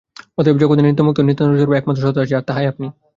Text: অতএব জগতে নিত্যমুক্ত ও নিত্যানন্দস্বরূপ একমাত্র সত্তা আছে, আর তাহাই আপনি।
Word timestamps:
অতএব 0.37 0.55
জগতে 0.61 0.81
নিত্যমুক্ত 0.83 1.17
ও 1.19 1.27
নিত্যানন্দস্বরূপ 1.27 1.73
একমাত্র 1.75 2.03
সত্তা 2.03 2.21
আছে, 2.23 2.33
আর 2.35 2.45
তাহাই 2.47 2.69
আপনি। 2.71 2.87